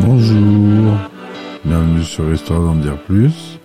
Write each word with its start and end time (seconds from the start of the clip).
Bonjour, 0.00 0.96
bienvenue 1.64 2.02
sur 2.02 2.32
Histoire 2.32 2.62
d'en 2.62 2.74
dire 2.74 2.98
plus. 3.04 3.60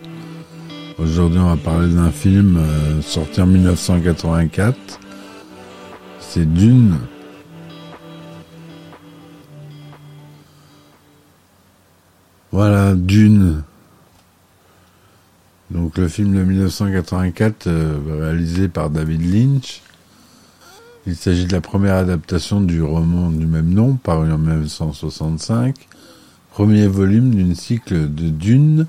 Aujourd'hui, 0.99 1.39
on 1.39 1.49
va 1.49 1.57
parler 1.57 1.91
d'un 1.91 2.11
film 2.11 2.57
euh, 2.57 3.01
sorti 3.01 3.41
en 3.41 3.47
1984. 3.47 4.99
C'est 6.19 6.53
Dune. 6.53 6.97
Voilà, 12.51 12.93
Dune. 12.93 13.63
Donc 15.89 15.97
le 15.97 16.07
film 16.07 16.35
de 16.35 16.43
1984 16.43 17.65
euh, 17.65 17.97
réalisé 18.21 18.67
par 18.67 18.91
David 18.91 19.23
Lynch. 19.33 19.81
Il 21.07 21.15
s'agit 21.15 21.47
de 21.47 21.51
la 21.51 21.61
première 21.61 21.95
adaptation 21.95 22.61
du 22.61 22.83
roman 22.83 23.31
du 23.31 23.47
même 23.47 23.73
nom, 23.73 23.95
paru 23.95 24.31
en 24.31 24.37
1965, 24.37 25.73
premier 26.51 26.85
volume 26.85 27.31
d'une 27.31 27.55
cycle 27.55 28.13
de 28.13 28.29
Dune 28.29 28.85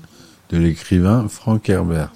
de 0.51 0.59
l'écrivain 0.59 1.27
Frank 1.27 1.67
Herbert. 1.69 2.13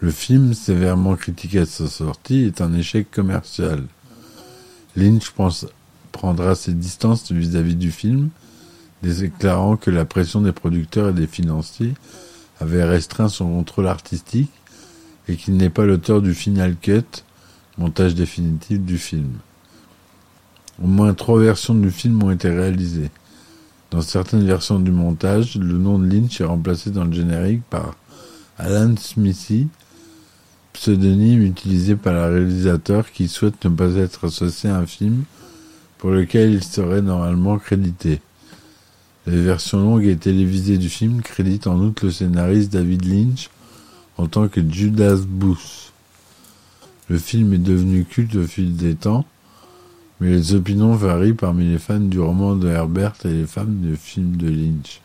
Le 0.00 0.10
film, 0.10 0.52
sévèrement 0.52 1.16
critiqué 1.16 1.60
à 1.60 1.64
sa 1.64 1.86
sortie, 1.86 2.44
est 2.44 2.60
un 2.60 2.74
échec 2.74 3.10
commercial. 3.10 3.82
Lynch 4.94 5.32
prendra 6.12 6.54
ses 6.54 6.74
distances 6.74 7.32
vis-à-vis 7.32 7.76
du 7.76 7.90
film, 7.90 8.28
déclarant 9.02 9.78
que 9.78 9.90
la 9.90 10.04
pression 10.04 10.42
des 10.42 10.52
producteurs 10.52 11.08
et 11.08 11.14
des 11.14 11.26
financiers 11.26 11.94
avait 12.60 12.84
restreint 12.84 13.28
son 13.28 13.46
contrôle 13.46 13.86
artistique 13.86 14.50
et 15.28 15.36
qu'il 15.36 15.56
n'est 15.56 15.70
pas 15.70 15.84
l'auteur 15.84 16.22
du 16.22 16.34
final 16.34 16.76
cut, 16.76 17.02
montage 17.78 18.14
définitif 18.14 18.80
du 18.80 18.98
film. 18.98 19.32
Au 20.82 20.86
moins 20.86 21.14
trois 21.14 21.40
versions 21.40 21.74
du 21.74 21.90
film 21.90 22.22
ont 22.22 22.30
été 22.30 22.48
réalisées. 22.48 23.10
Dans 23.90 24.02
certaines 24.02 24.44
versions 24.44 24.80
du 24.80 24.90
montage, 24.90 25.56
le 25.56 25.78
nom 25.78 25.98
de 25.98 26.06
Lynch 26.06 26.40
est 26.40 26.44
remplacé 26.44 26.90
dans 26.90 27.04
le 27.04 27.12
générique 27.12 27.62
par 27.70 27.94
Alan 28.58 28.94
Smithy, 28.96 29.68
pseudonyme 30.72 31.42
utilisé 31.42 31.94
par 31.94 32.14
le 32.14 32.34
réalisateur 32.34 33.12
qui 33.12 33.28
souhaite 33.28 33.64
ne 33.64 33.70
pas 33.70 33.94
être 33.94 34.26
associé 34.26 34.68
à 34.68 34.78
un 34.78 34.86
film 34.86 35.24
pour 35.98 36.10
lequel 36.10 36.52
il 36.52 36.64
serait 36.64 37.02
normalement 37.02 37.58
crédité. 37.58 38.20
Les 39.26 39.40
versions 39.40 39.78
longues 39.78 40.04
et 40.04 40.16
télévisées 40.16 40.76
du 40.76 40.90
film 40.90 41.22
créditent 41.22 41.66
en 41.66 41.78
outre 41.80 42.04
le 42.04 42.12
scénariste 42.12 42.72
David 42.72 43.06
Lynch 43.06 43.48
en 44.18 44.26
tant 44.26 44.48
que 44.48 44.60
Judas 44.60 45.16
Booth. 45.26 45.92
Le 47.08 47.16
film 47.16 47.54
est 47.54 47.58
devenu 47.58 48.04
culte 48.04 48.34
au 48.34 48.46
fil 48.46 48.76
des 48.76 48.94
temps, 48.94 49.24
mais 50.20 50.30
les 50.30 50.54
opinions 50.54 50.94
varient 50.94 51.32
parmi 51.32 51.64
les 51.64 51.78
fans 51.78 52.00
du 52.00 52.20
roman 52.20 52.54
de 52.54 52.68
Herbert 52.68 53.14
et 53.24 53.28
les 53.28 53.46
fans 53.46 53.64
du 53.64 53.96
film 53.96 54.36
de 54.36 54.48
Lynch. 54.48 55.00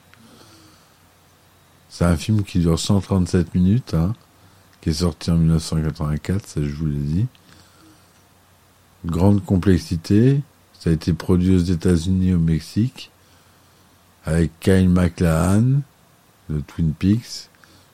C'est 1.89 2.06
un 2.06 2.17
film 2.17 2.44
qui 2.44 2.59
dure 2.59 2.78
137 2.78 3.56
minutes, 3.56 3.94
hein, 3.94 4.14
qui 4.81 4.89
est 4.89 4.94
sorti 4.94 5.31
en 5.31 5.38
1984, 5.38 6.45
ça 6.45 6.61
je 6.61 6.70
vous 6.76 6.88
l'ai 6.88 7.00
dit. 7.00 7.26
Grande 9.06 9.44
complexité, 9.45 10.42
ça 10.78 10.89
a 10.89 10.94
été 10.94 11.14
produit 11.14 11.56
aux 11.56 11.64
États-Unis 11.64 12.30
et 12.30 12.33
au 12.33 12.39
Mexique 12.39 13.11
avec 14.30 14.52
Kyle 14.60 14.90
MacLachlan 14.90 15.82
de 16.50 16.62
Twin 16.62 16.94
Peaks, 16.94 17.50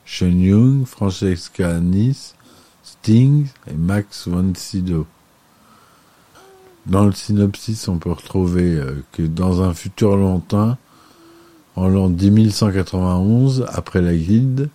Sean 0.06 0.38
Young, 0.38 0.86
Francesca 0.86 1.80
Nice, 1.80 2.36
Sting 2.84 3.48
et 3.68 3.74
Max 3.74 4.28
von 4.28 4.54
Sydow. 4.54 5.08
Dans 6.86 7.06
le 7.06 7.14
synopsis, 7.14 7.88
on 7.88 7.98
peut 7.98 8.12
retrouver 8.12 8.76
euh, 8.76 9.04
que 9.14 9.24
dans 9.24 9.62
un 9.62 9.74
futur 9.74 10.18
lointain, 10.18 10.78
en 11.76 11.88
l'an 11.88 12.10
10191, 12.10 13.66
après 13.74 14.02
la 14.02 14.16
guilde, 14.16 14.70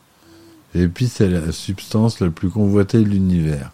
l'épice 0.74 1.20
est 1.20 1.28
la 1.28 1.52
substance 1.52 2.20
la 2.20 2.30
plus 2.30 2.50
convoitée 2.50 2.98
de 2.98 3.08
l'univers. 3.08 3.70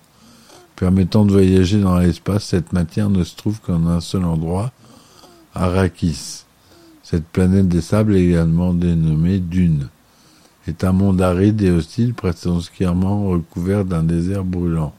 Permettant 0.75 1.25
de 1.25 1.33
voyager 1.33 1.81
dans 1.81 1.99
l'espace, 1.99 2.47
cette 2.47 2.73
matière 2.73 3.11
ne 3.11 3.25
se 3.25 3.37
trouve 3.37 3.61
qu'en 3.61 3.87
un 3.87 4.01
seul 4.01 4.25
endroit, 4.25 4.73
Arrakis. 5.55 6.46
Cette 7.09 7.29
planète 7.29 7.69
des 7.69 7.83
sables, 7.83 8.17
également 8.17 8.75
dénommée 8.75 9.39
Dune, 9.39 9.91
est 10.67 10.83
un 10.83 10.91
monde 10.91 11.23
aride 11.23 11.63
et 11.63 11.71
hostile, 11.71 12.15
presque 12.15 12.49
entièrement 12.49 13.29
recouvert 13.29 13.85
d'un 13.85 14.03
désert 14.03 14.43
brûlant. 14.43 14.93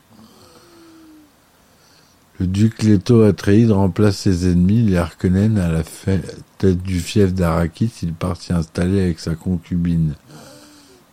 Le 2.40 2.48
duc 2.48 2.84
Leto 2.84 3.24
Atreide 3.24 3.72
remplace 3.72 4.20
ses 4.20 4.50
ennemis, 4.50 4.84
les 4.84 4.96
Harkonnen, 4.96 5.58
à 5.58 5.70
la 5.70 5.84
tête 6.58 6.82
du 6.82 7.02
fief 7.02 7.34
d'Arakis. 7.34 7.92
Il 8.04 8.14
part 8.14 8.38
s'y 8.38 8.54
installer 8.54 9.02
avec 9.02 9.20
sa 9.20 9.36
concubine, 9.36 10.14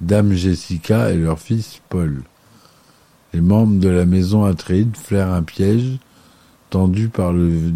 Dame 0.01 0.33
Jessica, 0.33 1.11
et 1.11 1.17
leur 1.17 1.41
fils 1.41 1.81
Paul. 1.89 2.23
Les 3.33 3.41
membres 3.41 3.81
de 3.81 3.89
la 3.89 4.07
maison 4.07 4.45
Atreide 4.45 4.97
flairent 4.97 5.33
un 5.33 5.43
piège 5.43 5.99
tendu 6.71 7.09
par 7.09 7.33
le 7.33 7.73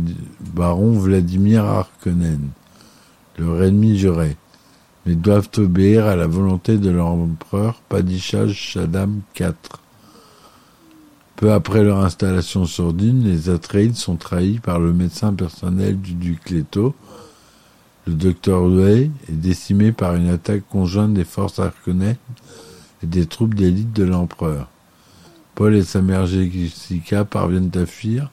baron 0.55 0.93
Vladimir 0.93 1.65
Harkonnen 1.65 2.51
leur 3.39 3.63
ennemi 3.63 3.99
juré, 3.99 4.37
mais 5.07 5.15
doivent 5.15 5.51
obéir 5.57 6.07
à 6.07 6.17
la 6.17 6.27
volonté 6.27 6.77
de 6.77 6.91
leur 6.91 7.07
empereur 7.07 7.81
Padishah 7.89 8.49
Shaddam 8.49 9.21
IV. 9.39 9.55
Peu 11.37 11.53
après 11.53 11.85
leur 11.85 12.05
installation 12.05 12.67
sur 12.67 12.93
Dune, 12.93 13.23
les 13.23 13.49
Atreides 13.49 13.95
sont 13.95 14.17
trahis 14.17 14.59
par 14.59 14.81
le 14.81 14.93
médecin 14.93 15.33
personnel 15.33 16.01
du 16.01 16.15
duc 16.15 16.51
Leto. 16.51 16.97
Le 18.09 18.15
docteur 18.15 18.63
Wei 18.65 19.11
est 19.29 19.33
décimé 19.33 19.93
par 19.93 20.17
une 20.17 20.31
attaque 20.31 20.69
conjointe 20.69 21.15
des 21.15 21.25
forces 21.25 21.61
Harkonnen 21.61 22.17
et 23.05 23.07
des 23.07 23.27
troupes 23.27 23.55
d'élite 23.55 23.93
de 23.93 24.03
l'empereur. 24.03 24.69
Paul 25.55 25.77
et 25.77 25.85
sa 25.85 26.03
mère 26.03 26.27
Jessica 26.27 27.25
parviennent 27.25 27.71
à 27.75 27.87
fuir 27.87 28.33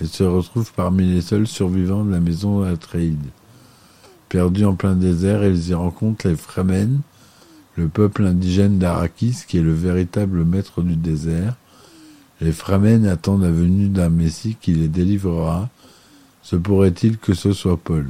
et 0.00 0.06
se 0.06 0.22
retrouvent 0.22 0.72
parmi 0.74 1.06
les 1.06 1.22
seuls 1.22 1.46
survivants 1.46 2.04
de 2.04 2.10
la 2.10 2.20
maison 2.20 2.62
Atreides. 2.62 3.30
Perdus 4.28 4.64
en 4.64 4.74
plein 4.74 4.96
désert, 4.96 5.44
ils 5.44 5.68
y 5.68 5.74
rencontrent 5.74 6.26
les 6.26 6.36
Fremen, 6.36 7.00
le 7.76 7.88
peuple 7.88 8.24
indigène 8.24 8.78
d'Arakis 8.78 9.44
qui 9.46 9.58
est 9.58 9.62
le 9.62 9.72
véritable 9.72 10.44
maître 10.44 10.82
du 10.82 10.96
désert. 10.96 11.54
Les 12.40 12.52
Fremen 12.52 13.06
attendent 13.06 13.42
la 13.42 13.50
venue 13.50 13.88
d'un 13.88 14.08
Messie 14.08 14.56
qui 14.60 14.72
les 14.72 14.88
délivrera. 14.88 15.70
Se 16.42 16.56
pourrait-il 16.56 17.18
que 17.18 17.34
ce 17.34 17.52
soit 17.52 17.76
Paul? 17.76 18.06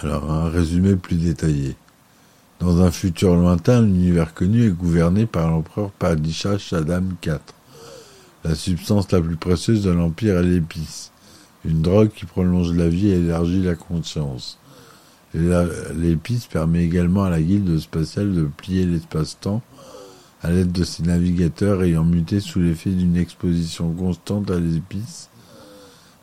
Alors, 0.00 0.30
un 0.30 0.50
résumé 0.50 0.96
plus 0.96 1.16
détaillé. 1.16 1.76
Dans 2.60 2.82
un 2.82 2.90
futur 2.90 3.34
lointain, 3.34 3.82
l'univers 3.82 4.34
connu 4.34 4.66
est 4.66 4.70
gouverné 4.70 5.26
par 5.26 5.50
l'empereur 5.50 5.90
Padishah 5.90 6.58
Shaddam 6.58 7.16
IV. 7.24 7.55
La 8.48 8.54
substance 8.54 9.10
la 9.10 9.20
plus 9.20 9.34
précieuse 9.34 9.82
de 9.82 9.90
l'Empire 9.90 10.38
est 10.38 10.44
l'épice, 10.44 11.10
une 11.64 11.82
drogue 11.82 12.10
qui 12.10 12.26
prolonge 12.26 12.72
la 12.72 12.88
vie 12.88 13.08
et 13.08 13.18
élargit 13.18 13.60
la 13.60 13.74
conscience. 13.74 14.60
L'épice 15.34 16.46
permet 16.46 16.84
également 16.84 17.24
à 17.24 17.30
la 17.30 17.42
guilde 17.42 17.76
spatiale 17.80 18.32
de 18.32 18.44
plier 18.44 18.86
l'espace-temps 18.86 19.62
à 20.42 20.50
l'aide 20.50 20.70
de 20.70 20.84
ses 20.84 21.02
navigateurs 21.02 21.82
ayant 21.82 22.04
muté 22.04 22.38
sous 22.38 22.60
l'effet 22.60 22.90
d'une 22.90 23.16
exposition 23.16 23.92
constante 23.92 24.48
à 24.52 24.60
l'épice, 24.60 25.28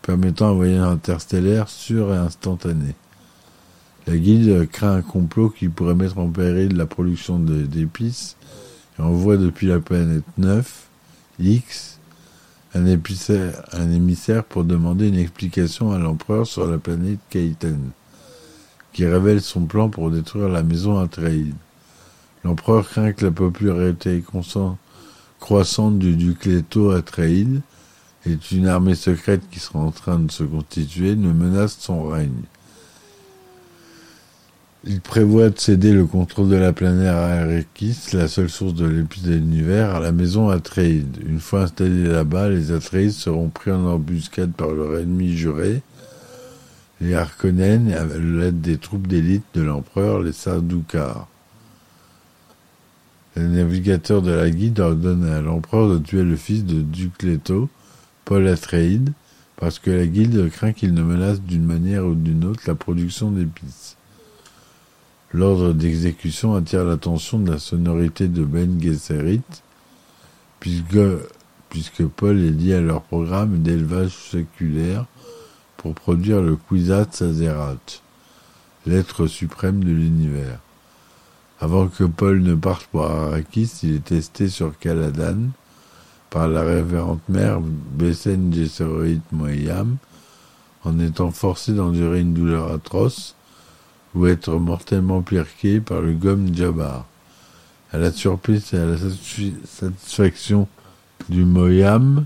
permettant 0.02 0.52
un 0.52 0.54
voyage 0.54 0.80
interstellaire 0.80 1.68
sûr 1.68 2.14
et 2.14 2.18
instantané. 2.18 2.96
La 4.08 4.16
guilde 4.16 4.70
craint 4.70 4.96
un 4.96 5.02
complot 5.02 5.50
qui 5.50 5.68
pourrait 5.68 5.94
mettre 5.94 6.20
en 6.20 6.30
péril 6.30 6.78
la 6.78 6.86
production 6.86 7.38
d'épices 7.38 8.38
et 8.98 9.02
envoie 9.02 9.36
depuis 9.36 9.68
la 9.68 9.82
planète 9.82 10.24
9, 10.38 10.88
X, 11.40 12.00
un, 12.76 12.86
émissaire 13.92 14.44
pour 14.44 14.64
demander 14.64 15.08
une 15.08 15.18
explication 15.18 15.92
à 15.92 16.00
l'empereur 16.00 16.48
sur 16.48 16.66
la 16.66 16.78
planète 16.78 17.20
Kaiten, 17.30 17.92
qui 18.94 19.06
révèle 19.06 19.42
son 19.42 19.66
plan 19.66 19.90
pour 19.90 20.10
détruire 20.10 20.50
la 20.50 20.64
maison 20.64 21.00
Atreide. 21.00 21.54
L'empereur 22.44 22.88
craint 22.90 23.14
que 23.14 23.26
la 23.26 23.32
popularité 23.32 24.24
croissante 25.40 26.00
du 26.00 26.16
duc 26.16 26.46
Leto 26.46 26.92
Atreide 26.92 27.62
et 28.26 28.38
une 28.52 28.68
armée 28.68 28.96
secrète 28.96 29.44
qui 29.50 29.60
sera 29.60 29.80
en 29.80 29.92
train 29.92 30.20
de 30.20 30.32
se 30.32 30.44
constituer 30.44 31.16
ne 31.16 31.32
menace 31.32 31.78
son 31.80 32.08
règne. 32.08 32.44
Il 34.86 35.00
prévoit 35.00 35.50
de 35.50 35.58
céder 35.58 35.94
le 35.94 36.06
contrôle 36.06 36.50
de 36.50 36.58
la 36.58 36.74
planète 36.74 37.08
Arrakis, 37.08 38.10
la 38.12 38.28
seule 38.28 38.50
source 38.50 38.74
de 38.74 38.86
l'épice 38.86 39.24
de 39.24 39.34
l'univers, 39.34 39.96
à 39.96 40.02
la 40.02 40.12
maison 40.12 40.50
Atreide. 40.50 41.20
Une 41.26 41.40
fois 41.40 41.62
installés 41.62 42.04
là-bas, 42.04 42.50
les 42.50 42.74
Atreides 42.74 43.12
seront 43.12 43.48
pris 43.48 43.72
en 43.72 43.86
embuscade 43.86 44.52
par 44.52 44.72
leur 44.72 45.00
ennemi 45.00 45.38
juré, 45.38 45.82
les 47.00 47.14
Harkonnen 47.14 47.94
à 47.94 48.04
l'aide 48.04 48.60
des 48.60 48.78
troupes 48.78 49.08
d'élite 49.08 49.46
de 49.54 49.62
l'empereur, 49.62 50.22
les 50.22 50.34
Sardaukar. 50.34 51.30
Le 53.38 53.48
navigateur 53.48 54.22
de 54.22 54.32
la 54.32 54.50
guide 54.50 54.82
ordonne 54.82 55.24
à 55.24 55.40
l'empereur 55.40 55.92
de 55.92 55.98
tuer 56.00 56.24
le 56.24 56.36
fils 56.36 56.66
de 56.66 56.82
Duc 56.82 57.24
Leto, 57.24 57.70
Paul 58.26 58.46
Atreides, 58.50 59.14
parce 59.56 59.80
que 59.80 59.92
la 59.92 60.08
guilde 60.08 60.50
craint 60.50 60.74
qu'il 60.74 60.94
ne 60.94 61.04
menace 61.04 61.40
d'une 61.40 61.64
manière 61.64 62.06
ou 62.06 62.16
d'une 62.16 62.44
autre 62.44 62.64
la 62.68 62.76
production 62.76 63.32
d'épices. 63.32 63.96
L'ordre 65.36 65.74
d'exécution 65.74 66.54
attire 66.54 66.84
l'attention 66.84 67.40
de 67.40 67.54
la 67.54 67.58
sonorité 67.58 68.28
de 68.28 68.44
Ben 68.44 68.80
Gesserit, 68.80 69.42
puisque, 70.60 72.06
Paul 72.16 72.40
est 72.40 72.52
lié 72.52 72.76
à 72.76 72.82
leur 72.82 73.02
programme 73.02 73.64
d'élevage 73.64 74.16
séculaire 74.30 75.06
pour 75.78 75.96
produire 75.96 76.40
le 76.40 76.56
Kwisatz 76.56 77.24
Azerat, 77.24 77.80
l'être 78.86 79.26
suprême 79.26 79.84
de 79.84 79.90
l'univers. 79.90 80.60
Avant 81.60 81.88
que 81.88 82.04
Paul 82.04 82.44
ne 82.44 82.54
parte 82.54 82.86
pour 82.92 83.06
Arrakis, 83.06 83.72
il 83.82 83.96
est 83.96 84.06
testé 84.06 84.50
sur 84.50 84.78
Caladan 84.78 85.50
par 86.30 86.48
la 86.48 86.62
révérende 86.62 87.22
mère 87.28 87.60
Besen 87.60 88.54
Gesserit 88.54 89.22
Moyam, 89.32 89.98
en 90.84 91.00
étant 91.00 91.32
forcé 91.32 91.74
d'endurer 91.74 92.20
une 92.20 92.36
douleur 92.36 92.72
atroce 92.72 93.36
ou 94.16 94.28
être 94.28 94.52
mortellement 94.56 95.22
pirqué 95.22 95.80
par 95.80 96.02
le 96.02 96.14
gomme 96.14 96.54
Jabbar. 96.54 97.06
À 97.92 97.98
la 97.98 98.12
surprise 98.12 98.74
et 98.74 98.78
à 98.78 98.86
la 98.86 98.98
satisfaction 98.98 100.68
du 101.30 101.46
Moyam, 101.46 102.26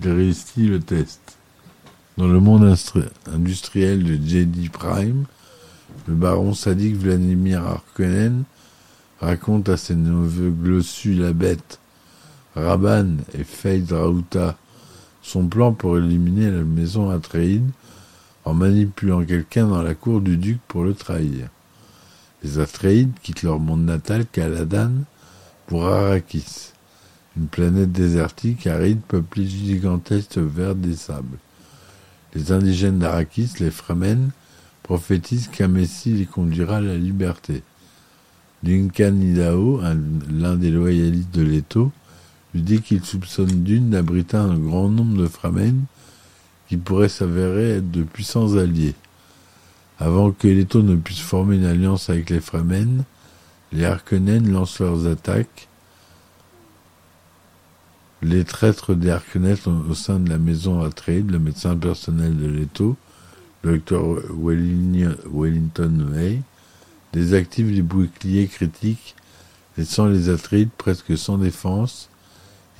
il 0.00 0.10
réussit 0.10 0.68
le 0.68 0.80
test. 0.80 1.20
Dans 2.16 2.28
le 2.28 2.40
monde 2.40 2.74
industriel 3.32 4.04
de 4.04 4.28
Jedi 4.28 4.68
Prime, 4.68 5.24
le 6.06 6.14
baron 6.14 6.54
sadique 6.54 6.96
Vladimir 6.96 7.64
Harkonnen 7.64 8.44
raconte 9.20 9.68
à 9.68 9.76
ses 9.76 9.94
neveux 9.94 10.50
Glossu 10.50 11.14
la 11.14 11.32
bête, 11.32 11.78
Raban 12.54 13.16
et 13.34 13.44
Feyd 13.44 13.92
Rauta 13.92 14.56
son 15.28 15.46
plan 15.46 15.72
pour 15.72 15.98
éliminer 15.98 16.50
la 16.50 16.62
maison 16.62 17.10
Atreides 17.10 17.70
en 18.48 18.54
manipulant 18.54 19.26
quelqu'un 19.26 19.68
dans 19.68 19.82
la 19.82 19.94
cour 19.94 20.22
du 20.22 20.38
duc 20.38 20.58
pour 20.68 20.82
le 20.82 20.94
trahir. 20.94 21.48
Les 22.42 22.58
Atreides 22.58 23.12
quittent 23.22 23.42
leur 23.42 23.58
monde 23.58 23.84
natal, 23.84 24.24
Caladan, 24.24 24.92
pour 25.66 25.86
Arrakis, 25.86 26.72
une 27.36 27.48
planète 27.48 27.92
désertique 27.92 28.66
aride 28.66 29.02
peuplée 29.06 29.46
gigantesque 29.46 30.38
vers 30.38 30.74
des 30.74 30.96
sables. 30.96 31.36
Les 32.34 32.50
indigènes 32.50 32.98
d'Arakis, 32.98 33.50
les 33.60 33.70
Fremen, 33.70 34.30
prophétisent 34.82 35.48
qu'un 35.48 35.68
Messie 35.68 36.14
les 36.14 36.24
conduira 36.24 36.78
à 36.78 36.80
la 36.80 36.96
liberté. 36.96 37.62
Duncan 38.62 39.20
Idaho, 39.20 39.82
l'un 40.30 40.56
des 40.56 40.70
loyalistes 40.70 41.34
de 41.34 41.42
Leto, 41.42 41.92
lui 42.54 42.62
dit 42.62 42.80
qu'il 42.80 43.04
soupçonne 43.04 43.62
Dune 43.62 43.90
d'abriter 43.90 44.38
un 44.38 44.56
grand 44.56 44.88
nombre 44.88 45.18
de 45.18 45.28
Fremen 45.28 45.84
qui 46.68 46.76
pourraient 46.76 47.08
s'avérer 47.08 47.78
être 47.78 47.90
de 47.90 48.02
puissants 48.02 48.56
alliés. 48.56 48.94
Avant 49.98 50.30
que 50.30 50.46
Leto 50.46 50.82
ne 50.82 50.96
puisse 50.96 51.20
former 51.20 51.56
une 51.56 51.64
alliance 51.64 52.10
avec 52.10 52.30
les 52.30 52.40
Fremen, 52.40 53.04
les 53.72 53.84
Harkonnen 53.84 54.50
lancent 54.50 54.78
leurs 54.78 55.06
attaques 55.06 55.68
les 58.22 58.44
traîtres 58.44 58.94
des 58.94 59.10
Harkonnens 59.10 59.68
au 59.88 59.94
sein 59.94 60.18
de 60.18 60.28
la 60.28 60.38
maison 60.38 60.82
Atreides, 60.82 61.30
le 61.30 61.38
médecin 61.38 61.76
personnel 61.76 62.36
de 62.36 62.46
Leto, 62.46 62.96
le 63.62 63.78
docteur 63.78 64.04
Wellington 64.36 66.06
May, 66.10 66.42
désactivent 67.12 67.70
les 67.70 67.82
boucliers 67.82 68.48
critiques, 68.48 69.14
laissant 69.76 70.06
les 70.06 70.28
Atreides 70.28 70.70
presque 70.76 71.16
sans 71.16 71.38
défense. 71.38 72.08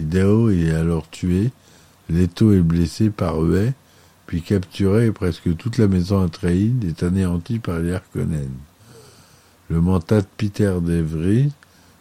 Idao 0.01 0.51
est 0.51 0.71
alors 0.71 1.09
tué, 1.09 1.51
Leto 2.11 2.53
est 2.53 2.61
blessé 2.61 3.11
par 3.11 3.39
Huey, 3.39 3.75
puis 4.27 4.41
capturé 4.41 5.07
et 5.07 5.13
presque 5.13 5.55
toute 5.57 5.77
la 5.77 5.89
maison 5.89 6.23
Atreides 6.23 6.85
est 6.85 7.03
anéantie 7.03 7.59
par 7.59 7.81
les 7.81 7.93
Harkonnen. 7.93 8.51
Le 9.69 9.81
mentat 9.83 10.23
Peter 10.39 10.75
Devry 10.83 11.53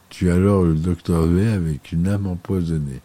tue 0.10 0.32
alors 0.32 0.64
le 0.64 0.76
docteur 0.76 1.26
Huey 1.26 1.48
avec 1.48 1.92
une 1.92 2.08
âme 2.08 2.28
empoisonnée. 2.28 3.02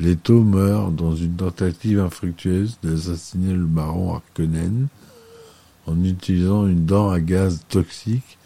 Leto 0.00 0.42
meurt 0.42 0.94
dans 0.94 1.14
une 1.14 1.36
tentative 1.36 2.00
infructueuse 2.00 2.78
d'assassiner 2.82 3.52
le 3.52 3.66
baron 3.66 4.14
Harkonnen 4.14 4.88
en 5.86 6.04
utilisant 6.04 6.66
une 6.66 6.86
dent 6.86 7.10
à 7.10 7.20
gaz 7.20 7.64
toxique 7.68 8.38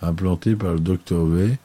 implantée 0.00 0.56
par 0.56 0.72
le 0.72 0.80
docteur 0.80 1.26
V 1.26 1.58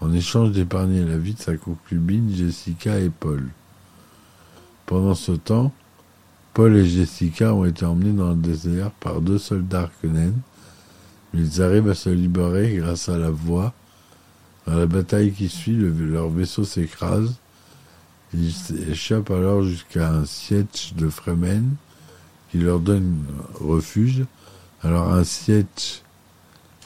en 0.00 0.12
échange 0.12 0.52
d'épargner 0.52 1.04
la 1.04 1.16
vie 1.16 1.34
de 1.34 1.40
sa 1.40 1.56
concubine 1.56 2.34
Jessica 2.34 2.98
et 2.98 3.10
Paul. 3.10 3.48
Pendant 4.92 5.14
ce 5.14 5.32
temps, 5.32 5.72
Paul 6.52 6.76
et 6.76 6.84
Jessica 6.84 7.54
ont 7.54 7.64
été 7.64 7.86
emmenés 7.86 8.12
dans 8.12 8.28
le 8.28 8.36
désert 8.36 8.90
par 8.90 9.22
deux 9.22 9.38
soldats 9.38 9.84
Harkonnen, 9.84 10.34
mais 11.32 11.40
ils 11.40 11.62
arrivent 11.62 11.88
à 11.88 11.94
se 11.94 12.10
libérer 12.10 12.74
grâce 12.76 13.08
à 13.08 13.16
la 13.16 13.30
voix. 13.30 13.72
Dans 14.66 14.74
la 14.74 14.84
bataille 14.84 15.32
qui 15.32 15.48
suit, 15.48 15.78
leur 15.78 16.28
vaisseau 16.28 16.64
s'écrase 16.64 17.36
ils 18.34 18.54
échappent 18.90 19.30
alors 19.30 19.62
jusqu'à 19.62 20.10
un 20.10 20.26
siège 20.26 20.92
de 20.94 21.08
Fremen 21.08 21.74
qui 22.50 22.58
leur 22.58 22.78
donne 22.78 23.24
refuge. 23.54 24.26
Alors 24.82 25.10
un 25.10 25.24
siège, 25.24 26.02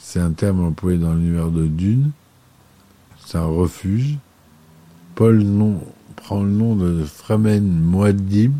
c'est 0.01 0.21
un 0.21 0.31
terme 0.31 0.63
employé 0.63 0.97
dans 0.97 1.13
l'univers 1.13 1.49
de 1.49 1.67
Dune. 1.67 2.11
C'est 3.25 3.37
un 3.37 3.47
refuge. 3.47 4.17
Paul 5.13 5.43
prend 6.17 6.43
le 6.43 6.51
nom 6.51 6.75
de 6.75 7.03
Fremen 7.05 7.63
Muad'Dib 7.63 8.53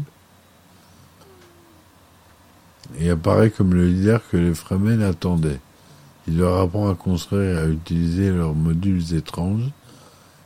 et 3.00 3.10
apparaît 3.10 3.52
comme 3.52 3.74
le 3.74 3.88
leader 3.88 4.22
que 4.30 4.38
les 4.38 4.54
Fremen 4.54 5.02
attendaient. 5.02 5.60
Il 6.28 6.38
leur 6.38 6.62
apprend 6.62 6.90
à 6.90 6.96
construire 6.96 7.42
et 7.42 7.58
à 7.58 7.68
utiliser 7.68 8.32
leurs 8.32 8.56
modules 8.56 9.14
étranges 9.14 9.70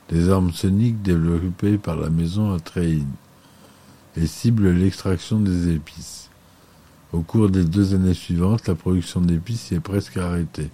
des 0.09 0.29
armes 0.29 0.51
soniques 0.51 1.01
développées 1.01 1.77
par 1.77 1.95
la 1.95 2.09
maison 2.09 2.53
Atreides 2.53 3.05
et 4.17 4.27
cible 4.27 4.69
l'extraction 4.71 5.39
des 5.39 5.73
épices. 5.73 6.29
Au 7.13 7.21
cours 7.21 7.49
des 7.49 7.63
deux 7.63 7.93
années 7.93 8.13
suivantes, 8.13 8.67
la 8.67 8.75
production 8.75 9.21
d'épices 9.21 9.71
est 9.71 9.79
presque 9.79 10.17
arrêtée. 10.17 10.69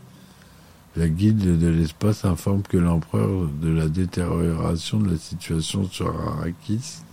La 0.98 1.08
guide 1.08 1.60
de 1.60 1.68
l'espace 1.68 2.26
informe 2.26 2.64
que 2.64 2.76
l'empereur 2.76 3.48
de 3.62 3.70
la 3.70 3.88
détérioration 3.88 5.00
de 5.00 5.12
la 5.12 5.18
situation 5.18 5.86
sur 5.86 6.08
Arrakis 6.08 7.04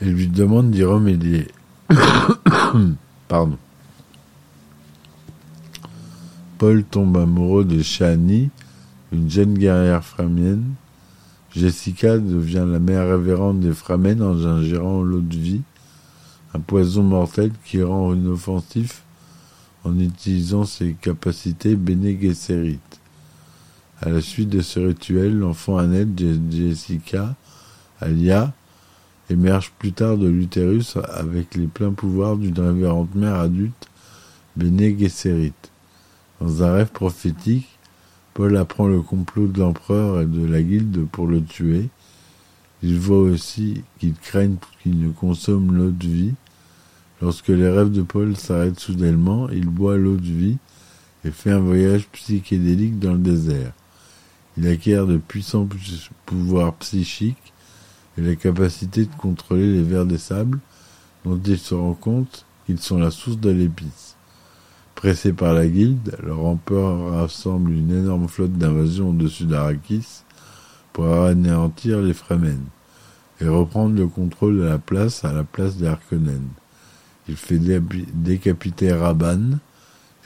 et 0.00 0.04
lui 0.04 0.28
demande 0.28 0.70
d'y 0.70 0.84
remédier. 0.84 1.48
Pardon. 3.28 3.58
Paul 6.58 6.84
tombe 6.84 7.16
amoureux 7.16 7.64
de 7.64 7.82
Shani, 7.82 8.50
une 9.10 9.28
jeune 9.28 9.54
guerrière 9.54 10.04
framienne. 10.04 10.74
Jessica 11.50 12.16
devient 12.16 12.64
la 12.64 12.78
mère 12.78 13.08
révérende 13.08 13.58
des 13.58 13.72
Framen 13.72 14.22
en 14.22 14.36
ingérant 14.44 15.02
l'eau 15.02 15.20
de 15.20 15.36
vie, 15.36 15.62
un 16.54 16.60
poison 16.60 17.02
mortel 17.02 17.50
qui 17.64 17.82
rend 17.82 18.14
inoffensif 18.14 19.02
en 19.84 19.98
utilisant 19.98 20.64
ses 20.64 20.92
capacités 20.94 21.76
Bene 21.76 22.16
À 24.02 24.08
la 24.10 24.20
suite 24.20 24.48
de 24.48 24.60
ce 24.60 24.80
rituel, 24.80 25.38
l'enfant 25.38 25.76
Annette 25.76 26.20
Jessica, 26.50 27.34
Alia, 28.00 28.52
émerge 29.30 29.72
plus 29.78 29.92
tard 29.92 30.16
de 30.18 30.28
l'utérus 30.28 30.96
avec 31.14 31.54
les 31.54 31.66
pleins 31.66 31.92
pouvoirs 31.92 32.36
d'une 32.36 32.58
révérende 32.58 33.14
mère 33.14 33.36
adulte, 33.36 33.88
Bene 34.56 34.94
Dans 36.40 36.62
un 36.62 36.72
rêve 36.72 36.88
prophétique, 36.88 37.68
Paul 38.34 38.56
apprend 38.56 38.86
le 38.86 39.00
complot 39.00 39.46
de 39.46 39.60
l'empereur 39.60 40.20
et 40.20 40.26
de 40.26 40.44
la 40.44 40.62
guilde 40.62 41.06
pour 41.10 41.26
le 41.26 41.42
tuer. 41.42 41.88
Il 42.82 42.98
voit 42.98 43.18
aussi 43.18 43.82
qu'ils 43.98 44.14
craignent 44.14 44.56
qu'il 44.82 44.98
ne 44.98 45.10
consomme 45.10 45.74
l'eau 45.74 45.90
de 45.90 46.06
vie. 46.06 46.34
Lorsque 47.20 47.48
les 47.48 47.68
rêves 47.68 47.90
de 47.90 48.02
Paul 48.02 48.34
s'arrêtent 48.36 48.80
soudainement, 48.80 49.48
il 49.50 49.68
boit 49.68 49.98
l'eau 49.98 50.16
de 50.16 50.22
vie 50.22 50.56
et 51.24 51.30
fait 51.30 51.50
un 51.50 51.60
voyage 51.60 52.08
psychédélique 52.08 52.98
dans 52.98 53.12
le 53.12 53.18
désert. 53.18 53.72
Il 54.56 54.66
acquiert 54.66 55.06
de 55.06 55.18
puissants 55.18 55.68
pouvoirs 56.24 56.74
psychiques 56.76 57.52
et 58.16 58.22
la 58.22 58.36
capacité 58.36 59.04
de 59.04 59.14
contrôler 59.16 59.70
les 59.72 59.82
vers 59.82 60.06
des 60.06 60.18
sables, 60.18 60.60
dont 61.24 61.40
il 61.44 61.58
se 61.58 61.74
rend 61.74 61.94
compte 61.94 62.46
qu'ils 62.64 62.80
sont 62.80 62.98
la 62.98 63.10
source 63.10 63.38
de 63.38 63.50
l'épice. 63.50 64.16
Pressé 64.94 65.32
par 65.32 65.54
la 65.54 65.66
guilde, 65.66 66.16
leur 66.22 66.44
empereur 66.44 67.12
rassemble 67.12 67.72
une 67.72 67.90
énorme 67.90 68.28
flotte 68.28 68.52
d'invasion 68.52 69.10
au-dessus 69.10 69.44
d'Arakis 69.44 70.24
pour 70.92 71.06
anéantir 71.06 72.00
les 72.00 72.14
Fremen 72.14 72.60
et 73.40 73.48
reprendre 73.48 73.94
le 73.94 74.06
contrôle 74.06 74.58
de 74.58 74.62
la 74.62 74.78
place 74.78 75.24
à 75.24 75.32
la 75.32 75.44
place 75.44 75.76
des 75.76 75.86
Harkonnen. 75.86 76.48
Il 77.30 77.36
fait 77.36 77.60
décapiter 77.60 78.92
Raban 78.92 79.60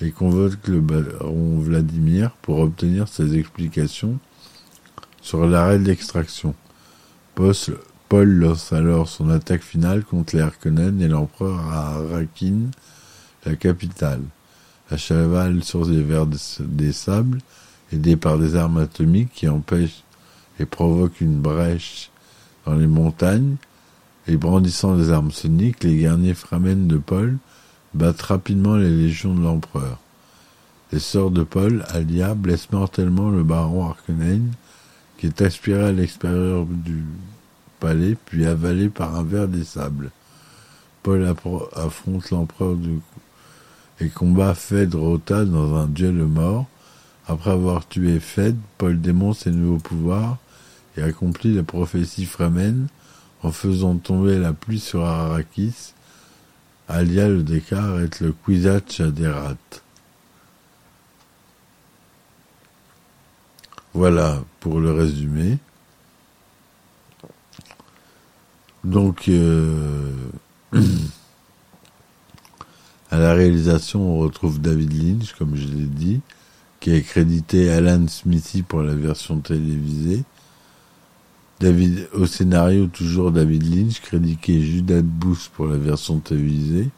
et 0.01 0.11
convoque 0.11 0.67
le 0.69 0.81
baron 0.81 1.59
Vladimir 1.59 2.31
pour 2.41 2.61
obtenir 2.61 3.09
ses 3.09 3.37
explications 3.39 4.19
sur 5.21 5.47
l'arrêt 5.47 5.79
de 5.79 5.85
l'extraction. 5.85 6.55
Paul 7.35 8.29
lance 8.29 8.73
alors 8.73 9.11
son 9.11 9.29
attaque 9.29 9.63
finale 9.63 10.03
contre 10.03 10.35
les 10.35 10.41
Harkonnen 10.41 10.99
et 11.03 11.09
l'empereur 11.09 11.61
à 11.71 11.97
Arakin, 11.97 12.71
la 13.45 13.55
capitale. 13.55 14.23
À 14.91 14.97
cheval 14.97 15.63
sur 15.63 15.85
les 15.85 16.03
vers 16.03 16.27
des 16.27 16.93
sables, 16.93 17.41
aidé 17.93 18.17
par 18.17 18.39
des 18.39 18.57
armes 18.57 18.79
atomiques 18.79 19.33
qui 19.35 19.47
empêchent 19.47 20.05
et 20.59 20.65
provoquent 20.65 21.21
une 21.21 21.39
brèche 21.39 22.11
dans 22.65 22.77
les 22.77 22.87
montagnes, 22.87 23.57
et 24.27 24.37
brandissant 24.37 24.97
des 24.97 25.11
armes 25.11 25.31
soniques, 25.31 25.85
les 25.85 25.97
guerriers 25.97 26.35
Fremen 26.35 26.87
de 26.87 26.97
Paul 26.97 27.37
battent 27.93 28.23
rapidement 28.23 28.77
les 28.77 28.91
légions 28.91 29.35
de 29.35 29.43
l'empereur. 29.43 29.99
Les 30.93 30.99
sœurs 30.99 31.31
de 31.31 31.43
Paul, 31.43 31.85
Alia, 31.89 32.35
blessent 32.35 32.71
mortellement 32.71 33.31
le 33.31 33.43
baron 33.43 33.87
Harkonnen, 33.87 34.53
qui 35.19 35.27
est 35.27 35.43
aspiré 35.43 35.83
à 35.83 35.93
l'extérieur 35.93 36.67
du 36.67 37.05
palais, 37.81 38.17
puis 38.27 38.47
avalé 38.47 38.89
par 38.89 39.15
un 39.17 39.23
ver 39.23 39.49
des 39.49 39.65
sables. 39.65 40.11
Paul 41.03 41.27
affronte 41.77 42.31
l'empereur 42.31 42.77
et 44.01 44.09
combat 44.09 44.55
Fed 44.55 44.95
Rota 44.95 45.45
dans 45.45 45.77
un 45.77 45.87
duel 45.87 46.15
mort. 46.15 46.67
Après 47.27 47.51
avoir 47.51 47.87
tué 47.87 48.21
Fed, 48.21 48.57
Paul 48.79 49.01
démontre 49.01 49.41
ses 49.41 49.51
nouveaux 49.51 49.79
pouvoirs 49.79 50.39
et 50.97 51.03
accomplit 51.03 51.55
la 51.55 51.63
prophétie 51.63 52.25
Fremen 52.27 52.89
en 53.45 53.53
faisant 53.53 53.97
tomber 53.97 54.39
la 54.39 54.55
pluie 54.55 54.81
sur 54.81 55.05
Arrakis. 55.05 55.93
Alia 56.89 57.29
le 57.29 57.43
déclare 57.43 58.01
être 58.01 58.21
le 58.21 58.33
Kwisatz 58.33 59.01
Haderach. 59.01 59.59
Voilà 63.93 64.43
pour 64.61 64.81
le 64.81 64.93
résumé. 64.93 65.59
Donc, 68.83 69.29
euh, 69.29 70.11
à 73.11 73.19
la 73.19 73.35
réalisation, 73.35 74.01
on 74.01 74.19
retrouve 74.19 74.61
David 74.61 74.93
Lynch, 74.93 75.35
comme 75.35 75.55
je 75.55 75.67
l'ai 75.67 75.87
dit, 75.87 76.21
qui 76.81 76.95
a 76.95 77.01
crédité 77.01 77.71
Alan 77.71 78.09
Smithy 78.09 78.63
pour 78.63 78.83
la 78.83 78.95
version 78.95 79.39
télévisée. 79.41 80.25
David, 81.61 82.09
au 82.13 82.27
scénario, 82.27 82.87
toujours 82.89 83.31
David 83.31 83.63
Lynch, 83.63 84.01
crédité 84.01 84.61
Judas 84.61 85.03
Booth 85.03 85.51
pour 85.55 85.67
la 85.67 85.77
version 85.77 86.19
télévisée, 86.19 86.91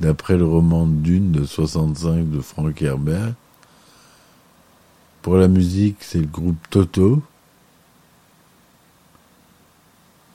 d'après 0.00 0.36
le 0.36 0.46
roman 0.46 0.86
Dune 0.86 1.32
de 1.32 1.44
65 1.44 2.30
de 2.30 2.40
Frank 2.40 2.80
Herbert. 2.80 3.34
Pour 5.22 5.36
la 5.36 5.48
musique, 5.48 5.98
c'est 6.00 6.20
le 6.20 6.26
groupe 6.26 6.56
Toto, 6.70 7.22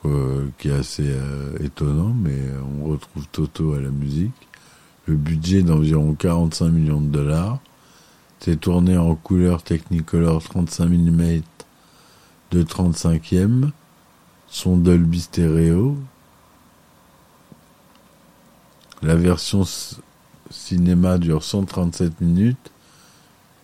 euh, 0.04 0.48
qui 0.58 0.68
est 0.68 0.72
assez 0.72 1.06
euh, 1.06 1.58
étonnant, 1.60 2.14
mais 2.14 2.38
on 2.80 2.86
retrouve 2.86 3.26
Toto 3.30 3.74
à 3.74 3.80
la 3.80 3.90
musique. 3.90 4.32
Le 5.06 5.16
budget 5.16 5.62
d'environ 5.62 6.14
45 6.14 6.68
millions 6.68 7.00
de 7.00 7.08
dollars. 7.08 7.58
C'est 8.38 8.58
tourné 8.58 8.96
en 8.96 9.14
couleur 9.16 9.62
Technicolor 9.62 10.42
35 10.42 10.86
mm 10.86 11.42
de 12.50 12.62
35e, 12.62 13.70
son 14.48 14.76
Dolby 14.76 15.20
Stereo. 15.20 15.96
La 19.02 19.14
version 19.14 19.64
cinéma 20.50 21.18
dure 21.18 21.42
137 21.42 22.20
minutes 22.20 22.70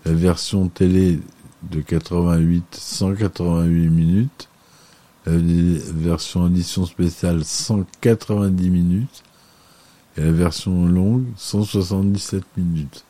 la 0.06 0.12
version 0.12 0.68
télé 0.68 1.18
de 1.64 1.80
88, 1.80 2.76
188 2.78 3.88
minutes. 3.88 4.48
La 5.26 5.32
version 5.36 6.46
édition 6.46 6.86
spéciale, 6.86 7.44
190 7.44 8.70
minutes. 8.70 9.24
Et 10.16 10.20
la 10.20 10.30
version 10.30 10.86
longue, 10.86 11.24
177 11.36 12.44
minutes. 12.56 13.04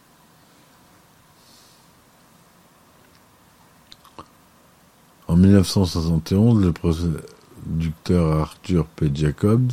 En 5.36 5.38
1971, 5.38 6.64
le 6.64 6.72
producteur 6.72 8.40
Arthur 8.40 8.86
P. 8.86 9.10
Jacobs 9.12 9.70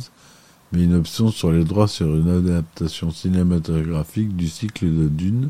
met 0.72 0.84
une 0.84 0.94
option 0.94 1.30
sur 1.30 1.52
les 1.52 1.64
droits 1.64 1.88
sur 1.88 2.14
une 2.14 2.28
adaptation 2.28 3.10
cinématographique 3.10 4.36
du 4.36 4.50
cycle 4.50 4.84
de 4.84 5.08
Dune 5.08 5.48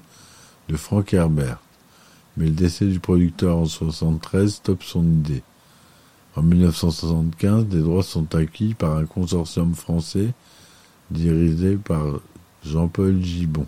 de 0.69 0.77
Frank 0.77 1.13
Herbert 1.13 1.59
mais 2.37 2.45
le 2.45 2.53
décès 2.53 2.87
du 2.87 3.01
producteur 3.01 3.57
en 3.57 3.63
1973 3.63 4.55
stoppe 4.55 4.85
son 4.85 5.03
idée. 5.03 5.43
En 6.37 6.43
1975, 6.43 7.67
des 7.67 7.81
droits 7.81 8.05
sont 8.05 8.37
acquis 8.37 8.75
par 8.75 8.97
un 8.97 9.07
consortium 9.07 9.75
français 9.75 10.33
dirigé 11.11 11.75
par 11.75 12.05
Jean-Paul 12.65 13.21
Gibon. 13.21 13.67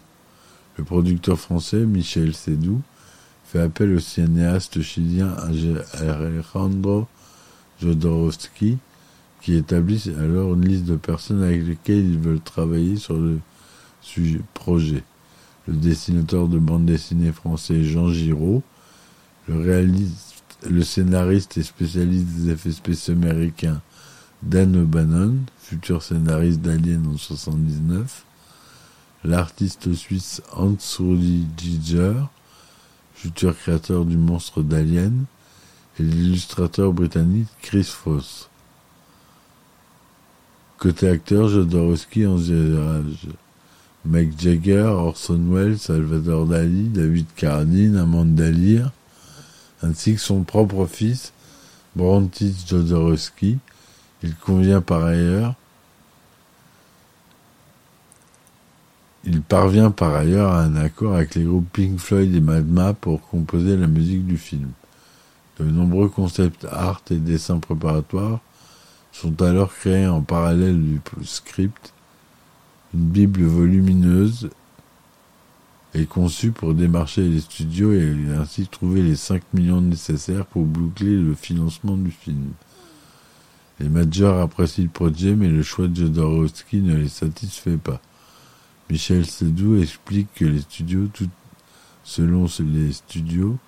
Le 0.76 0.84
producteur 0.84 1.40
français, 1.40 1.84
Michel 1.84 2.36
Sédou, 2.36 2.82
fait 3.46 3.60
appel 3.60 3.94
au 3.94 4.00
cinéaste 4.00 4.82
chilien 4.82 5.34
Alejandro 5.94 7.06
Jodorowsky, 7.80 8.78
qui 9.40 9.54
établit 9.54 10.12
alors 10.18 10.54
une 10.54 10.66
liste 10.66 10.86
de 10.86 10.96
personnes 10.96 11.42
avec 11.42 11.64
lesquelles 11.64 12.04
ils 12.04 12.18
veulent 12.18 12.40
travailler 12.40 12.96
sur 12.96 13.14
le 13.14 13.38
sujet 14.00 14.40
projet. 14.54 15.04
Le 15.68 15.74
dessinateur 15.74 16.48
de 16.48 16.58
bande 16.58 16.86
dessinée 16.86 17.32
français 17.32 17.84
Jean 17.84 18.08
Giraud, 18.08 18.62
le 19.48 19.60
réaliste, 19.60 20.42
le 20.68 20.82
scénariste 20.82 21.56
et 21.58 21.62
spécialiste 21.62 22.26
des 22.26 22.50
effets 22.50 22.72
spéciaux 22.72 23.14
américains 23.14 23.80
Dan 24.42 24.76
O'Bannon, 24.76 25.36
futur 25.58 26.02
scénariste 26.02 26.60
d'Alien 26.60 27.06
en 27.06 27.16
79, 27.16 28.24
l'artiste 29.24 29.92
suisse 29.94 30.42
Hans 30.52 30.76
Rudi 30.98 31.46
Giger, 31.56 32.14
futur 33.16 33.56
créateur 33.56 34.04
du 34.04 34.16
monstre 34.16 34.62
d'Alien, 34.62 35.24
et 35.98 36.02
l'illustrateur 36.02 36.92
britannique 36.92 37.48
Chris 37.62 37.84
Foss. 37.84 38.48
Côté 40.78 41.08
acteur, 41.08 41.48
Jodorowsky 41.48 42.26
en 42.26 42.36
Mike 44.04 44.38
Jagger, 44.38 44.82
Orson 44.82 45.40
Welles, 45.50 45.78
Salvador 45.78 46.46
Dali, 46.46 46.88
David 46.88 47.26
Carradine, 47.34 47.96
Amanda 47.96 48.50
Lear, 48.50 48.92
ainsi 49.82 50.14
que 50.14 50.20
son 50.20 50.42
propre 50.42 50.86
fils, 50.86 51.32
Brontis 51.96 52.64
Jodorowsky. 52.68 53.58
Il 54.22 54.34
convient 54.36 54.82
par 54.82 55.04
ailleurs 55.04 55.54
Il 59.26 59.42
parvient 59.42 59.90
par 59.90 60.14
ailleurs 60.14 60.52
à 60.52 60.62
un 60.62 60.76
accord 60.76 61.16
avec 61.16 61.34
les 61.34 61.42
groupes 61.42 61.66
Pink 61.72 61.98
Floyd 61.98 62.32
et 62.34 62.40
Madma 62.40 62.94
pour 62.94 63.28
composer 63.28 63.76
la 63.76 63.88
musique 63.88 64.24
du 64.24 64.38
film. 64.38 64.70
De 65.58 65.64
nombreux 65.64 66.08
concepts 66.08 66.64
art 66.70 67.02
et 67.10 67.16
dessins 67.16 67.58
préparatoires 67.58 68.38
sont 69.10 69.42
alors 69.42 69.74
créés 69.74 70.06
en 70.06 70.20
parallèle 70.22 70.80
du 70.80 71.00
script 71.24 71.92
une 72.94 73.08
Bible 73.08 73.42
volumineuse 73.42 74.48
est 75.92 76.06
conçue 76.06 76.52
pour 76.52 76.72
démarcher 76.72 77.28
les 77.28 77.40
studios 77.40 77.92
et 77.92 78.14
ainsi 78.38 78.66
trouver 78.68 79.02
les 79.02 79.16
5 79.16 79.42
millions 79.54 79.80
nécessaires 79.80 80.46
pour 80.46 80.64
boucler 80.64 81.16
le 81.16 81.34
financement 81.34 81.96
du 81.96 82.10
film. 82.10 82.52
Les 83.80 83.88
majors 83.88 84.40
apprécient 84.40 84.84
le 84.84 84.90
projet, 84.90 85.34
mais 85.34 85.48
le 85.48 85.62
choix 85.62 85.88
de 85.88 85.96
Jodorowsky 85.96 86.80
ne 86.80 86.94
les 86.96 87.08
satisfait 87.08 87.76
pas. 87.76 88.00
Michel 88.90 89.26
Sédou 89.26 89.80
explique 89.80 90.28
que 90.34 90.44
les 90.44 90.60
studios, 90.60 91.08
tout, 91.12 91.28
selon 92.04 92.46
les 92.60 92.92
studios, 92.92 93.58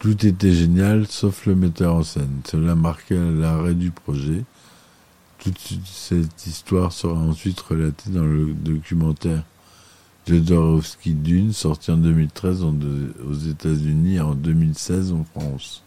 tout 0.00 0.26
était 0.26 0.52
génial 0.52 1.06
sauf 1.06 1.46
le 1.46 1.54
metteur 1.54 1.94
en 1.94 2.02
scène. 2.02 2.40
Cela 2.44 2.74
marquait 2.74 3.14
l'arrêt 3.14 3.74
du 3.74 3.90
projet. 3.90 4.44
Toute 5.38 5.58
cette 5.84 6.46
histoire 6.46 6.92
sera 6.92 7.18
ensuite 7.18 7.60
relatée 7.60 8.10
dans 8.10 8.24
le 8.24 8.52
documentaire 8.52 9.44
Jodorowsky 10.26 11.14
Dune, 11.14 11.52
sorti 11.52 11.90
en 11.90 11.96
2013 11.96 12.62
aux 12.62 13.34
États-Unis 13.34 14.16
et 14.16 14.20
en 14.20 14.34
2016 14.34 15.12
en 15.12 15.24
France. 15.24 15.82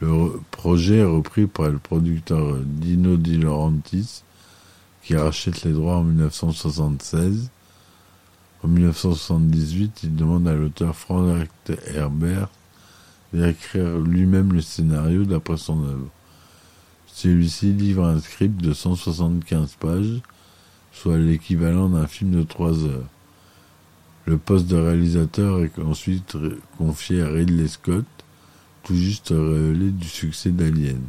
Le 0.00 0.40
projet 0.50 0.98
est 0.98 1.04
repris 1.04 1.46
par 1.46 1.70
le 1.70 1.78
producteur 1.78 2.58
Dino 2.64 3.16
Di 3.16 3.38
Laurentiis, 3.38 4.22
qui 5.02 5.16
rachète 5.16 5.64
les 5.64 5.72
droits 5.72 5.96
en 5.96 6.04
1976. 6.04 7.50
En 8.62 8.68
1978, 8.68 10.00
il 10.04 10.14
demande 10.14 10.46
à 10.46 10.54
l'auteur 10.54 10.94
Frank 10.94 11.48
Herbert 11.86 12.48
d'écrire 13.32 13.98
lui-même 13.98 14.52
le 14.52 14.60
scénario 14.60 15.24
d'après 15.24 15.56
son 15.56 15.82
œuvre. 15.84 16.08
Celui-ci 17.06 17.72
livre 17.72 18.04
un 18.04 18.20
script 18.20 18.60
de 18.60 18.72
175 18.72 19.76
pages 19.80 20.20
soit 20.92 21.18
l'équivalent 21.18 21.88
d'un 21.88 22.06
film 22.06 22.32
de 22.32 22.42
trois 22.42 22.84
heures. 22.84 23.08
Le 24.26 24.38
poste 24.38 24.66
de 24.66 24.76
réalisateur 24.76 25.64
est 25.64 25.78
ensuite 25.78 26.36
confié 26.78 27.22
à 27.22 27.28
Ridley 27.28 27.66
Scott, 27.66 28.04
tout 28.84 28.94
juste 28.94 29.30
révélé 29.30 29.90
du 29.90 30.08
succès 30.08 30.50
d'Alien. 30.50 31.00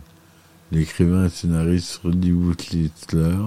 L'écrivain 0.72 1.26
et 1.26 1.30
scénariste 1.30 2.02
Rudy 2.04 2.32
Whistler 2.32 3.38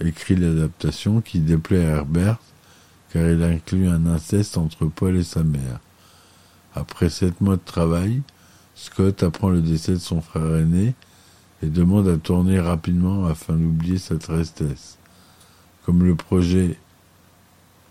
écrit 0.00 0.36
l'adaptation 0.36 1.20
qui 1.20 1.38
déplaît 1.38 1.84
à 1.84 1.96
Herbert 1.96 2.38
car 3.14 3.28
il 3.28 3.42
inclut 3.44 3.88
un 3.88 4.06
inceste 4.06 4.58
entre 4.58 4.86
Paul 4.86 5.16
et 5.16 5.22
sa 5.22 5.44
mère. 5.44 5.78
Après 6.74 7.08
sept 7.08 7.40
mois 7.40 7.56
de 7.56 7.62
travail, 7.64 8.22
Scott 8.74 9.22
apprend 9.22 9.50
le 9.50 9.60
décès 9.60 9.92
de 9.92 9.98
son 9.98 10.20
frère 10.20 10.56
aîné 10.56 10.94
et 11.62 11.66
demande 11.66 12.08
à 12.08 12.16
tourner 12.16 12.58
rapidement 12.58 13.26
afin 13.26 13.54
d'oublier 13.54 13.98
sa 13.98 14.16
tristesse. 14.16 14.98
Comme 15.86 16.02
le 16.02 16.16
projet 16.16 16.76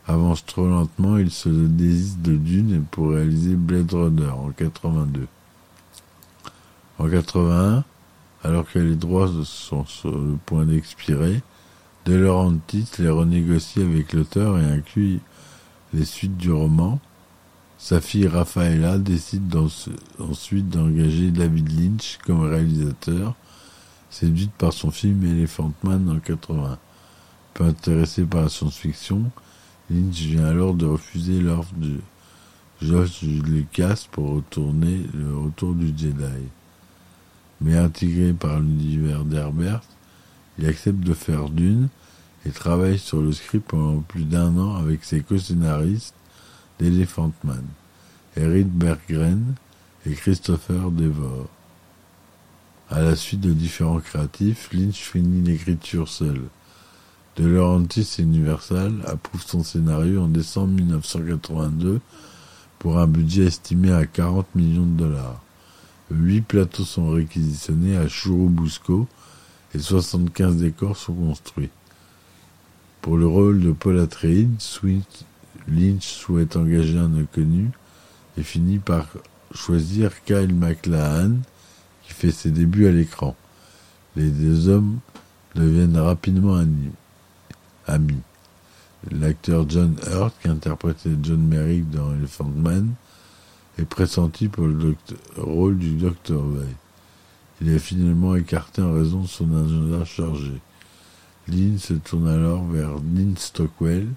avance 0.08 0.46
trop 0.46 0.68
lentement, 0.68 1.18
il 1.18 1.32
se 1.32 1.48
désiste 1.48 2.22
de 2.22 2.36
Dune 2.36 2.84
pour 2.92 3.12
réaliser 3.12 3.56
Blade 3.56 3.94
Runner 3.94 4.30
en 4.30 4.50
82. 4.50 5.28
En 7.00 7.10
81, 7.10 7.86
alors 8.44 8.70
que 8.70 8.80
les 8.80 8.96
droits 8.96 9.32
sont 9.46 9.86
sur 9.86 10.12
le 10.12 10.36
point 10.46 10.66
d'expirer, 10.66 11.42
De 12.06 12.16
Laurentiis 12.16 12.90
les 13.00 13.10
renégocie 13.10 13.82
avec 13.82 14.12
l'auteur 14.12 14.60
et 14.60 14.66
inclut 14.66 15.22
les 15.94 16.04
suites 16.04 16.36
du 16.36 16.52
roman. 16.52 17.00
Sa 17.78 18.02
fille 18.02 18.28
Rafaela 18.28 18.98
décide 18.98 19.56
ensuite 20.20 20.68
d'engager 20.68 21.32
David 21.32 21.70
Lynch 21.80 22.20
comme 22.26 22.42
réalisateur, 22.42 23.36
séduite 24.10 24.52
par 24.52 24.74
son 24.74 24.92
film 24.92 25.24
Elephant 25.24 25.72
Man 25.84 26.10
en 26.10 26.20
80. 26.20 26.78
Peu 27.54 27.64
intéressé 27.64 28.26
par 28.26 28.42
la 28.42 28.50
science-fiction, 28.50 29.32
Lynch 29.90 30.20
vient 30.24 30.46
alors 30.46 30.74
de 30.74 30.86
refuser 30.86 31.40
l'offre 31.40 31.74
de 31.78 32.00
George 32.82 33.22
Lucas 33.22 34.08
pour 34.12 34.30
retourner 34.32 35.06
le 35.14 35.38
retour 35.38 35.74
du 35.74 35.88
Jedi. 35.88 36.50
Mais 37.62 37.78
intégré 37.78 38.34
par 38.34 38.60
l'univers 38.60 39.24
d'Herbert, 39.24 39.84
il 40.58 40.68
accepte 40.68 41.00
de 41.00 41.14
faire 41.14 41.50
Dune 41.50 41.90
et 42.46 42.52
travaille 42.52 43.00
sur 43.00 43.22
le 43.22 43.32
script 43.32 43.70
pendant 43.70 44.02
plus 44.02 44.26
d'un 44.26 44.58
an 44.58 44.76
avec 44.76 45.04
ses 45.04 45.22
co-scénaristes 45.22 46.16
d'Elephant 46.80 47.32
Man, 47.44 47.64
Eric 48.36 48.68
Berggren 48.68 49.56
et 50.06 50.14
Christopher 50.14 50.92
Devore. 50.92 51.48
À 52.90 53.02
la 53.02 53.16
suite 53.16 53.42
de 53.42 53.54
différents 53.54 54.00
créatifs, 54.00 54.70
Lynch 54.74 54.98
finit 54.98 55.42
l'écriture 55.42 56.10
seul. 56.10 56.42
De 57.38 57.46
Laurentiis 57.46 58.18
Universal 58.20 59.02
approuve 59.08 59.44
son 59.44 59.64
scénario 59.64 60.22
en 60.22 60.28
décembre 60.28 60.74
1982 60.74 62.00
pour 62.78 63.00
un 63.00 63.08
budget 63.08 63.46
estimé 63.46 63.92
à 63.92 64.06
40 64.06 64.54
millions 64.54 64.86
de 64.86 65.06
dollars. 65.06 65.42
Huit 66.12 66.42
plateaux 66.42 66.84
sont 66.84 67.10
réquisitionnés 67.10 67.98
à 67.98 68.08
Churubusco 68.08 69.08
et 69.74 69.80
75 69.80 70.58
décors 70.58 70.98
sont 70.98 71.14
construits. 71.14 71.70
Pour 73.02 73.18
le 73.18 73.28
rôle 73.28 73.60
de 73.60 73.72
Paul 73.72 74.00
Atreides, 74.00 74.62
Lynch 75.68 76.04
souhaite 76.04 76.56
engager 76.56 76.98
un 76.98 77.16
inconnu 77.16 77.72
et 78.38 78.44
finit 78.44 78.80
par 78.80 79.08
choisir 79.54 80.24
Kyle 80.24 80.54
MacLachlan 80.54 81.38
qui 82.04 82.14
fait 82.14 82.32
ses 82.32 82.52
débuts 82.52 82.88
à 82.88 82.92
l'écran. 82.92 83.36
Les 84.16 84.30
deux 84.30 84.70
hommes 84.70 85.00
deviennent 85.56 85.98
rapidement 85.98 86.64
amis. 87.88 88.22
L'acteur 89.12 89.70
John 89.70 89.96
Hurt, 90.08 90.34
qui 90.42 90.48
interprétait 90.48 91.12
John 91.22 91.46
Merrick 91.46 91.90
dans 91.90 92.14
Elephant 92.14 92.52
Man, 92.56 92.94
est 93.78 93.86
pressenti 93.86 94.48
pour 94.48 94.68
le 94.68 94.96
rôle 95.36 95.78
du 95.78 95.96
Dr. 95.96 96.36
Way. 96.36 96.68
Il 97.64 97.70
est 97.70 97.80
finalement 97.80 98.36
écarté 98.36 98.82
en 98.82 98.94
raison 98.94 99.22
de 99.22 99.28
son 99.28 99.50
agenda 99.56 100.04
chargé. 100.04 100.52
Lynn 101.48 101.80
se 101.80 101.94
tourne 101.94 102.28
alors 102.28 102.66
vers 102.66 102.96
Lynn 102.96 103.38
Stockwell, 103.38 104.10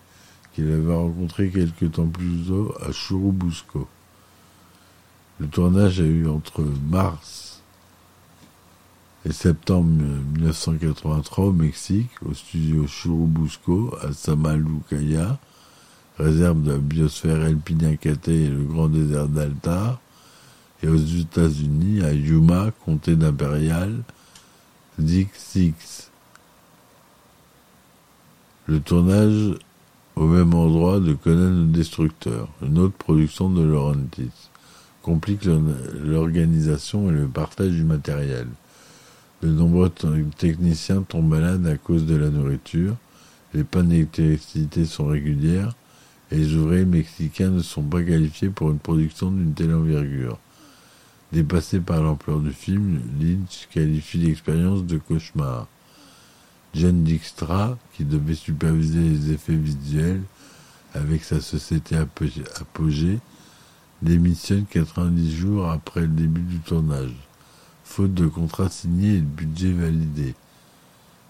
qu'il 0.53 0.69
avait 0.73 0.93
rencontré 0.93 1.51
quelque 1.51 1.85
temps 1.85 2.09
plus 2.09 2.47
tôt 2.49 2.75
à 2.85 2.91
Churubusco. 2.91 3.87
Le 5.39 5.47
tournage 5.47 6.01
a 6.01 6.05
eu 6.05 6.27
entre 6.27 6.65
mars 6.91 7.63
et 9.25 9.33
septembre 9.33 9.91
1983 10.35 11.45
au 11.45 11.53
Mexique, 11.53 12.11
au 12.29 12.35
studio 12.35 12.89
Churubusco, 12.89 13.95
à 14.03 14.13
Samalucaya, 14.13 15.39
réserve 16.19 16.65
de 16.65 16.73
la 16.73 16.79
biosphère 16.79 17.47
El 17.47 17.59
Pinacate 17.59 18.27
et 18.27 18.49
le 18.49 18.65
grand 18.65 18.89
désert 18.89 19.29
d'Altar, 19.29 20.01
et 20.83 20.89
aux 20.89 20.97
États-Unis, 20.97 22.03
à 22.03 22.13
Yuma, 22.13 22.73
comté 22.85 23.17
d'Impérial, 23.17 24.03
Dix 24.99 25.29
Six. 25.35 26.11
Le 28.67 28.81
tournage 28.81 29.57
au 30.17 30.27
même 30.27 30.55
endroit 30.55 30.99
de 30.99 31.13
Conan 31.13 31.51
le 31.51 31.67
Destructeur, 31.67 32.49
une 32.63 32.79
autre 32.79 32.97
production 32.97 33.51
de 33.51 33.63
Laurentis, 33.63 34.49
complique 35.03 35.45
l'organisation 35.45 37.11
et 37.11 37.13
le 37.13 37.29
partage 37.29 37.73
du 37.73 37.85
matériel. 37.85 38.49
De 39.43 39.49
nombreux 39.49 39.93
techniciens 40.39 41.03
tombent 41.03 41.29
malades 41.29 41.67
à 41.67 41.77
cause 41.77 42.07
de 42.07 42.17
la 42.17 42.31
nourriture, 42.31 42.97
les 43.55 43.63
pannes 43.63 43.89
d'électricité 43.89 44.87
sont 44.87 45.07
régulières, 45.07 45.75
et 46.33 46.37
les 46.37 46.55
ouvriers 46.55 46.87
mexicains 46.87 47.51
ne 47.51 47.61
sont 47.61 47.83
pas 47.83 48.03
qualifiés 48.03 48.49
pour 48.49 48.71
une 48.71 48.79
production 48.79 49.31
d'une 49.31 49.53
telle 49.53 49.75
envergure. 49.75 50.39
Dépassé 51.33 51.81
par 51.81 52.03
l'ampleur 52.03 52.41
du 52.41 52.53
film, 52.53 53.01
Lynch 53.21 53.69
qualifie 53.71 54.19
l'expérience 54.19 54.85
de 54.85 54.97
cauchemar. 54.97 55.67
Jen 56.73 57.03
Dijkstra, 57.05 57.79
qui 57.95 58.05
devait 58.05 58.35
superviser 58.35 59.01
les 59.01 59.33
effets 59.33 59.57
visuels 59.57 60.23
avec 60.95 61.25
sa 61.25 61.41
société 61.41 61.97
Apogée, 61.97 63.19
démissionne 64.03 64.67
90 64.67 65.35
jours 65.35 65.71
après 65.71 66.03
le 66.03 66.09
début 66.09 66.43
du 66.43 66.59
tournage, 66.59 67.15
faute 67.85 68.15
de 68.15 68.27
contrat 68.27 68.69
signé 68.69 69.17
et 69.17 69.21
de 69.21 69.27
budget 69.27 69.73
validé. 69.73 70.35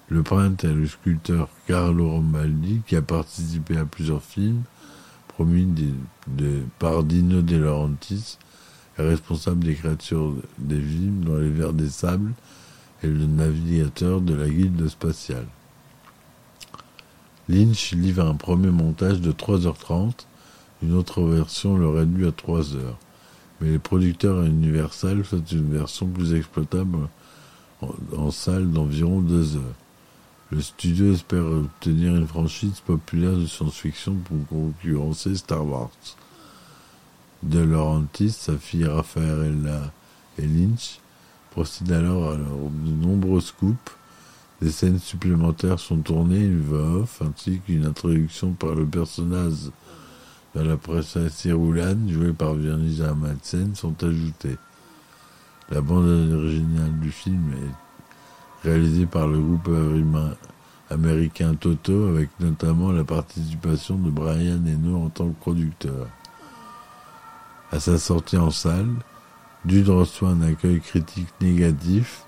Le 0.09 0.22
peintre 0.22 0.66
est 0.66 0.74
le 0.74 0.87
sculpteur 0.87 1.48
Carlo 1.66 2.11
Romaldi, 2.11 2.82
qui 2.87 2.96
a 2.96 3.02
participé 3.02 3.76
à 3.76 3.85
plusieurs 3.85 4.22
films, 4.22 4.62
promis 5.28 5.66
de, 6.26 6.62
par 6.78 7.02
Dino 7.02 7.42
De 7.42 7.56
Laurentiis, 7.56 8.38
responsable 9.02 9.64
des 9.64 9.74
créatures 9.74 10.35
des 10.59 10.80
films 10.80 11.24
dans 11.24 11.37
les 11.37 11.50
vers 11.50 11.72
des 11.72 11.88
sables 11.88 12.32
et 13.02 13.09
le 13.09 13.26
navigateur 13.26 14.20
de 14.20 14.35
la 14.35 14.48
guilde 14.48 14.88
spatiale. 14.88 15.46
Lynch 17.48 17.92
livre 17.92 18.24
un 18.24 18.35
premier 18.35 18.70
montage 18.70 19.20
de 19.20 19.32
3h30, 19.32 20.26
une 20.82 20.94
autre 20.94 21.22
version 21.22 21.76
le 21.76 21.88
réduit 21.88 22.26
à 22.26 22.32
3 22.32 22.74
heures, 22.74 22.98
mais 23.61 23.70
les 23.70 23.78
producteurs 23.78 24.40
à 24.42 24.46
Universal 24.46 25.22
font 25.24 25.44
une 25.52 25.72
version 25.72 26.06
plus 26.06 26.35
exploitable 26.35 26.96
en, 27.82 27.88
en 28.16 28.30
salle 28.30 28.70
d'environ 28.70 29.20
2 29.20 29.56
heures. 29.56 29.62
Le 30.50 30.61
studio 30.61 31.12
espère 31.12 31.44
obtenir 31.44 32.14
une 32.14 32.26
franchise 32.26 32.80
populaire 32.80 33.37
de 33.37 33.46
science-fiction 33.46 34.14
pour 34.14 34.46
concurrencer 34.46 35.35
Star 35.35 35.66
Wars. 35.66 35.90
De 37.42 37.61
Laurentiis, 37.61 38.33
sa 38.33 38.57
fille 38.57 38.87
Raffaella 38.87 39.92
et 40.38 40.46
Lynch 40.46 41.01
procèdent 41.51 41.92
alors 41.92 42.33
à 42.33 42.37
de 42.37 43.07
nombreux 43.07 43.40
scoops. 43.40 43.92
Des 44.62 44.70
scènes 44.70 44.99
supplémentaires 44.99 45.79
sont 45.79 45.99
tournées, 45.99 46.44
une 46.44 46.62
voix 46.62 47.03
off, 47.03 47.20
ainsi 47.22 47.61
qu'une 47.61 47.85
introduction 47.85 48.53
par 48.53 48.75
le 48.75 48.87
personnage 48.87 49.70
de 50.55 50.61
la 50.62 50.79
princesse 50.79 51.44
Irulan, 51.44 52.09
jouée 52.09 52.33
par 52.33 52.55
Vernisa 52.55 53.14
Madsen, 53.14 53.75
sont 53.75 54.03
ajoutées. 54.03 54.57
La 55.70 55.83
bande 55.83 56.33
originale 56.33 56.99
du 57.01 57.11
film 57.11 57.53
est 57.53 58.66
réalisé 58.66 59.05
par 59.05 59.29
le 59.29 59.38
groupe 59.38 59.70
américain 60.90 61.55
Toto, 61.55 62.07
avec 62.07 62.31
notamment 62.40 62.92
la 62.92 63.05
participation 63.05 63.96
de 63.96 64.11
Brian 64.11 64.64
Eno 64.66 65.03
en 65.05 65.09
tant 65.11 65.29
que 65.29 65.40
producteur. 65.40 66.09
À 67.72 67.81
sa 67.81 67.98
sortie 67.98 68.37
en 68.37 68.50
salle, 68.50 68.94
Dune 69.64 69.90
reçoit 69.90 70.31
un 70.31 70.42
accueil 70.42 70.81
critique 70.81 71.29
négatif. 71.40 72.22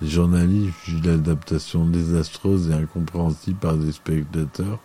Les 0.00 0.08
journalistes 0.08 0.74
jugent 0.84 1.04
l'adaptation 1.04 1.84
désastreuse 1.84 2.70
et 2.70 2.74
incompréhensible 2.74 3.58
par 3.58 3.76
des 3.76 3.90
spectateurs 3.90 4.78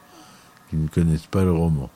qui 0.69 0.77
ne 0.77 0.87
connaissent 0.87 1.27
pas 1.27 1.43
le 1.43 1.51
roman. 1.51 1.89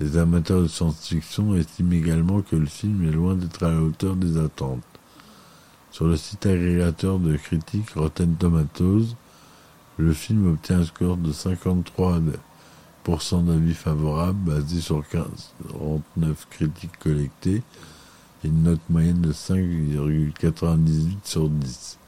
Les 0.00 0.16
amateurs 0.16 0.62
de 0.62 0.66
science-fiction 0.66 1.54
estiment 1.54 1.92
également 1.92 2.42
que 2.42 2.56
le 2.56 2.66
film 2.66 3.06
est 3.06 3.12
loin 3.12 3.36
d'être 3.36 3.62
à 3.62 3.70
la 3.70 3.80
hauteur 3.80 4.16
des 4.16 4.36
attentes. 4.36 4.82
Sur 5.92 6.06
le 6.06 6.16
site 6.16 6.46
agrégateur 6.46 7.20
de 7.20 7.36
critiques 7.36 7.90
Rotten 7.90 8.34
Tomatoes, 8.34 9.14
Le 9.98 10.12
film 10.12 10.50
obtient 10.50 10.80
un 10.80 10.84
score 10.84 11.16
de 11.18 11.32
53% 11.32 11.84
d'avis 13.04 13.74
favorables, 13.74 14.38
basé 14.38 14.80
sur 14.80 15.06
49 15.08 16.46
critiques 16.50 16.98
collectées, 16.98 17.62
et 18.44 18.48
une 18.48 18.62
note 18.62 18.80
moyenne 18.88 19.20
de 19.20 19.32
5,98 19.32 21.16
sur 21.24 21.48
10. 21.48 21.98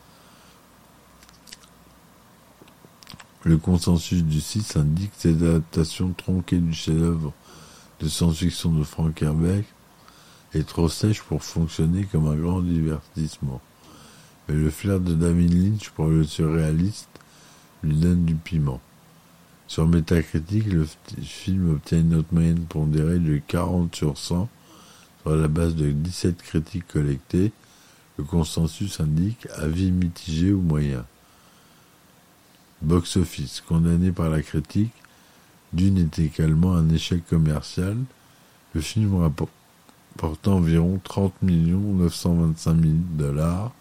Le 3.44 3.58
consensus 3.58 4.22
du 4.22 4.40
site 4.40 4.76
indique 4.76 5.10
que 5.10 5.20
cette 5.20 5.42
adaptation 5.42 6.12
tronquée 6.16 6.58
du 6.58 6.72
chef-d'œuvre 6.72 7.32
de 8.00 8.08
science-fiction 8.08 8.72
de 8.72 8.84
Frank 8.84 9.20
Herbert 9.20 9.64
est 10.54 10.66
trop 10.66 10.88
sèche 10.88 11.22
pour 11.22 11.42
fonctionner 11.42 12.04
comme 12.04 12.26
un 12.26 12.36
grand 12.36 12.62
divertissement. 12.62 13.60
Mais 14.48 14.54
le 14.54 14.70
flair 14.70 15.00
de 15.00 15.14
David 15.14 15.52
Lynch 15.52 15.90
pour 15.90 16.06
le 16.06 16.24
surréaliste 16.24 17.08
lui 17.82 17.96
donne 17.96 18.24
du 18.24 18.34
piment. 18.34 18.80
Sur 19.66 19.88
Metacritic, 19.88 20.66
le 20.66 20.86
film 21.22 21.72
obtient 21.72 22.00
une 22.00 22.10
note 22.10 22.30
moyenne 22.32 22.64
pondérée 22.66 23.18
de 23.18 23.40
40 23.46 23.94
sur 23.94 24.18
100 24.18 24.48
sur 25.22 25.36
la 25.36 25.48
base 25.48 25.74
de 25.74 25.90
17 25.90 26.42
critiques 26.42 26.86
collectées. 26.86 27.50
Le 28.18 28.24
consensus 28.24 29.00
indique 29.00 29.48
avis 29.56 29.90
mitigé 29.90 30.52
ou 30.52 30.60
moyen. 30.60 31.04
Box-office, 32.82 33.62
condamné 33.66 34.12
par 34.12 34.28
la 34.28 34.42
critique, 34.42 34.92
Dune 35.72 35.98
est 35.98 36.18
également 36.18 36.74
un 36.74 36.88
échec 36.90 37.26
commercial. 37.26 37.96
Le 38.74 38.80
film 38.80 39.16
rapporte 39.16 39.50
environ 40.46 41.00
30 41.02 41.42
925 41.42 42.80
000 42.80 42.92
dollars 43.18 43.72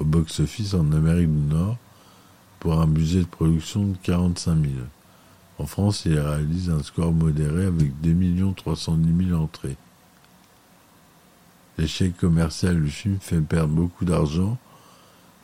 au 0.00 0.04
box-office 0.04 0.74
en 0.74 0.90
Amérique 0.92 1.28
du 1.28 1.54
Nord 1.54 1.76
pour 2.64 2.80
un 2.80 2.86
budget 2.86 3.18
de 3.20 3.26
production 3.26 3.88
de 3.88 3.96
45 4.04 4.54
000. 4.54 4.72
En 5.58 5.66
France, 5.66 6.04
il 6.06 6.18
réalise 6.18 6.70
un 6.70 6.82
score 6.82 7.12
modéré 7.12 7.66
avec 7.66 8.00
2 8.00 8.54
310 8.56 9.26
000 9.28 9.38
entrées. 9.38 9.76
L'échec 11.76 12.16
commercial 12.16 12.82
du 12.82 12.90
film 12.90 13.18
fait 13.20 13.42
perdre 13.42 13.74
beaucoup 13.74 14.06
d'argent 14.06 14.56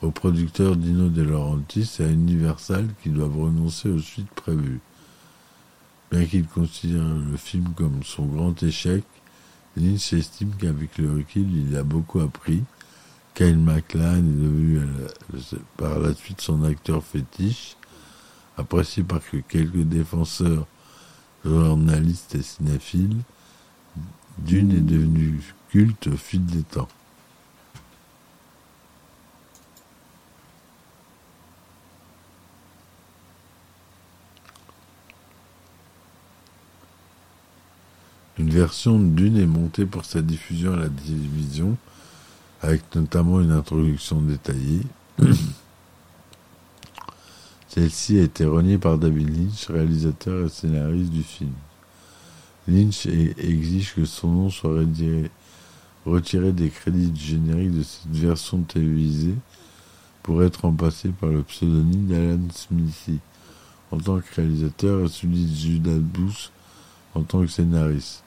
aux 0.00 0.10
producteurs 0.10 0.76
Dino 0.76 1.10
De 1.10 1.20
Laurentiis 1.20 1.96
et 2.00 2.04
à 2.04 2.10
Universal 2.10 2.88
qui 3.02 3.10
doivent 3.10 3.38
renoncer 3.38 3.90
aux 3.90 3.98
suites 3.98 4.30
prévues. 4.30 4.80
Bien 6.10 6.24
qu'il 6.24 6.46
considère 6.46 7.04
le 7.04 7.36
film 7.36 7.74
comme 7.76 8.02
son 8.02 8.24
grand 8.24 8.62
échec, 8.62 9.04
Lynch 9.76 10.14
estime 10.14 10.54
qu'avec 10.58 10.96
le 10.96 11.12
recul, 11.12 11.46
il 11.54 11.76
a 11.76 11.82
beaucoup 11.82 12.20
appris. 12.20 12.62
Kyle 13.34 13.58
MacLachlan 13.58 14.18
est 14.18 14.22
devenu 14.22 14.80
par 15.76 15.98
la 15.98 16.14
suite 16.14 16.40
son 16.40 16.62
acteur 16.64 17.02
fétiche, 17.02 17.76
apprécié 18.56 19.02
par 19.02 19.20
quelques 19.48 19.84
défenseurs, 19.84 20.66
journalistes 21.44 22.34
et 22.34 22.42
cinéphiles. 22.42 23.16
Dune 24.38 24.72
est 24.72 24.80
devenu 24.80 25.40
culte 25.70 26.08
au 26.08 26.16
fil 26.16 26.44
des 26.44 26.62
temps. 26.62 26.88
Une 38.38 38.48
version 38.48 38.98
d'une 38.98 39.36
est 39.36 39.46
montée 39.46 39.84
pour 39.84 40.06
sa 40.06 40.22
diffusion 40.22 40.72
à 40.72 40.76
la 40.76 40.88
télévision, 40.88 41.76
avec 42.62 42.94
notamment 42.94 43.40
une 43.40 43.52
introduction 43.52 44.20
détaillée. 44.20 44.82
Celle-ci 47.68 48.18
a 48.18 48.22
été 48.22 48.44
reniée 48.44 48.78
par 48.78 48.98
David 48.98 49.28
Lynch, 49.28 49.68
réalisateur 49.68 50.46
et 50.46 50.48
scénariste 50.48 51.10
du 51.10 51.22
film. 51.22 51.52
Lynch 52.68 53.06
exige 53.06 53.94
que 53.94 54.04
son 54.04 54.28
nom 54.28 54.50
soit 54.50 54.84
retiré 56.04 56.52
des 56.52 56.68
crédits 56.68 57.12
génériques 57.14 57.76
de 57.78 57.82
cette 57.82 58.10
version 58.10 58.62
télévisée 58.62 59.34
pour 60.22 60.42
être 60.42 60.62
remplacé 60.62 61.10
par 61.10 61.30
le 61.30 61.42
pseudonyme 61.42 62.06
d'Alan 62.06 62.48
Smithy 62.52 63.20
en 63.90 63.98
tant 63.98 64.20
que 64.20 64.34
réalisateur 64.34 65.04
et 65.04 65.08
celui 65.08 65.44
de 65.44 65.54
Judas 65.54 65.98
Booth 65.98 66.52
en 67.14 67.22
tant 67.22 67.40
que 67.40 67.48
scénariste. 67.48 68.22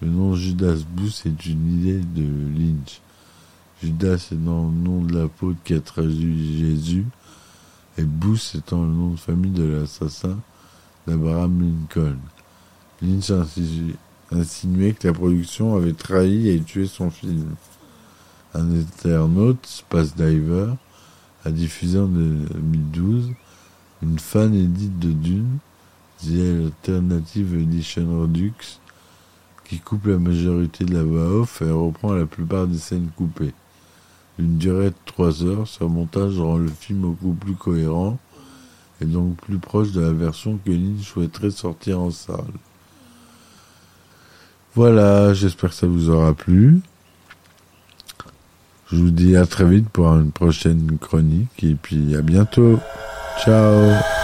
Le 0.00 0.08
nom 0.08 0.34
Judas 0.34 0.78
Booth 0.88 1.22
est 1.24 1.46
une 1.46 1.80
idée 1.80 2.00
de 2.00 2.22
Lynch. 2.58 3.00
Judas 3.82 4.28
étant 4.30 4.68
le 4.68 4.88
nom 4.88 5.02
de 5.02 5.18
l'apôtre 5.18 5.58
qui 5.64 5.74
a 5.74 5.80
traduit 5.80 6.58
Jésus, 6.58 7.04
et 7.98 8.04
Booth 8.04 8.52
étant 8.56 8.82
le 8.82 8.92
nom 8.92 9.10
de 9.10 9.18
famille 9.18 9.50
de 9.50 9.64
l'assassin 9.64 10.38
d'Abraham 11.06 11.60
Lincoln. 11.60 12.18
Lynch 13.02 13.30
a 13.30 13.44
insinué 14.30 14.92
que 14.92 15.08
la 15.08 15.12
production 15.12 15.74
avait 15.74 15.94
trahi 15.94 16.48
et 16.48 16.60
tué 16.60 16.86
son 16.86 17.10
film. 17.10 17.56
Un 18.54 18.70
internaute, 18.70 19.66
Space 19.66 20.14
Diver, 20.14 20.74
a 21.44 21.50
diffusé 21.50 21.98
en 21.98 22.06
2012 22.06 23.30
une 24.02 24.18
fan 24.20 24.54
édite 24.54 24.98
de 25.00 25.10
Dune, 25.10 25.58
The 26.20 26.66
Alternative 26.66 27.54
Edition 27.56 28.20
Redux, 28.20 28.78
qui 29.64 29.80
coupe 29.80 30.06
la 30.06 30.18
majorité 30.18 30.84
de 30.84 30.94
la 30.94 31.02
voix 31.02 31.40
off 31.40 31.62
et 31.62 31.70
reprend 31.70 32.12
la 32.12 32.26
plupart 32.26 32.68
des 32.68 32.78
scènes 32.78 33.10
coupées. 33.16 33.54
D'une 34.38 34.56
durée 34.58 34.90
de 34.90 34.96
3 35.06 35.44
heures, 35.44 35.68
ce 35.68 35.84
montage 35.84 36.38
rend 36.38 36.56
le 36.56 36.68
film 36.68 37.00
beaucoup 37.00 37.34
plus 37.34 37.54
cohérent 37.54 38.18
et 39.00 39.04
donc 39.04 39.36
plus 39.36 39.58
proche 39.58 39.92
de 39.92 40.00
la 40.00 40.12
version 40.12 40.58
que 40.64 40.70
Lynch 40.70 41.02
souhaiterait 41.02 41.50
sortir 41.50 42.00
en 42.00 42.10
salle. 42.10 42.44
Voilà, 44.74 45.34
j'espère 45.34 45.70
que 45.70 45.76
ça 45.76 45.86
vous 45.86 46.08
aura 46.08 46.32
plu. 46.32 46.80
Je 48.90 48.96
vous 48.96 49.10
dis 49.10 49.36
à 49.36 49.46
très 49.46 49.64
vite 49.64 49.88
pour 49.88 50.06
une 50.08 50.32
prochaine 50.32 50.98
chronique 50.98 51.62
et 51.62 51.74
puis 51.74 52.14
à 52.16 52.22
bientôt. 52.22 52.78
Ciao 53.44 54.21